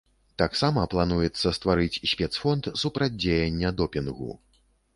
[0.41, 4.31] Таксама плануецца стварыць спецфонд супрацьдзеяння допінгу.